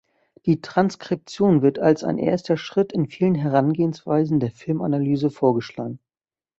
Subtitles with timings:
[0.47, 5.99] Die Transkription wird als ein erster Schritt in vielen Herangehensweisen der Filmanalyse vorgeschlagen.